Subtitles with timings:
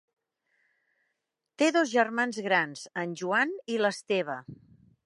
[1.63, 4.43] Té dos germans grans, en Joan i l'Esteve.